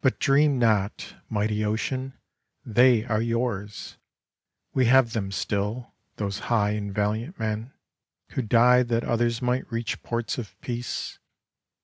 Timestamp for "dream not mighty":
0.18-1.64